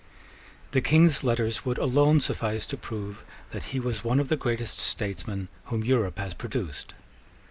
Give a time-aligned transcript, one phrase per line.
[0.71, 4.79] The King's letters would alone suffice to prove that he was one of the greatest
[4.79, 6.95] statesmen whom Europe has produced.